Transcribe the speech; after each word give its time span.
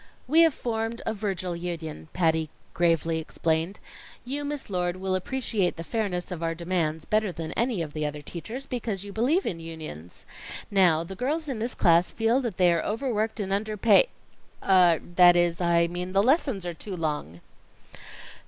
"We 0.27 0.41
have 0.41 0.53
formed 0.55 1.03
a 1.05 1.13
Virgil 1.13 1.55
Union," 1.55 2.07
Patty 2.11 2.49
gravely 2.73 3.19
explained. 3.19 3.79
"You, 4.25 4.43
Miss 4.43 4.67
Lord, 4.67 4.95
will 4.95 5.13
appreciate 5.13 5.75
the 5.75 5.83
fairness 5.83 6.31
of 6.31 6.41
our 6.41 6.55
demands 6.55 7.05
better 7.05 7.31
than 7.31 7.51
any 7.51 7.83
of 7.83 7.93
the 7.93 8.03
other 8.07 8.23
teachers, 8.23 8.65
because 8.65 9.03
you 9.05 9.13
believe 9.13 9.45
in 9.45 9.59
unions. 9.59 10.25
Now, 10.71 11.03
the 11.03 11.13
girls 11.13 11.47
in 11.47 11.59
this 11.59 11.75
class 11.75 12.09
feel 12.09 12.41
that 12.41 12.57
they 12.57 12.73
are 12.73 12.81
overworked 12.81 13.39
and 13.39 13.51
underpa 13.51 14.07
er 14.67 14.99
that 15.17 15.35
is, 15.35 15.61
I 15.61 15.85
mean 15.85 16.13
the 16.13 16.23
lessons 16.23 16.65
are 16.65 16.73
too 16.73 16.95
long." 16.97 17.41